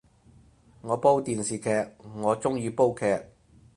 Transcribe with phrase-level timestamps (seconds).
[0.81, 1.69] 我煲電視劇，
[2.23, 3.23] 我鍾意煲劇